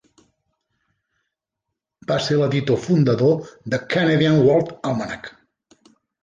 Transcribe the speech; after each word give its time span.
Va 2.11 2.17
ser 2.27 2.37
l'editor 2.39 2.79
fundador 2.87 3.53
de 3.75 3.81
"Canadian 3.93 4.41
World 4.49 4.75
Almanac". 4.93 5.31